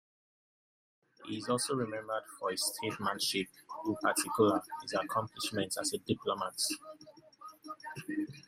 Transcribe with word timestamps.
He 1.27 1.37
is 1.37 1.47
also 1.47 1.75
remembered 1.75 2.23
for 2.39 2.49
his 2.49 2.65
statesmanship, 2.73 3.45
in 3.85 3.95
particular 4.01 4.59
his 4.81 4.93
accomplishments 4.95 5.77
as 5.77 5.93
a 5.93 5.99
diplomat. 5.99 6.55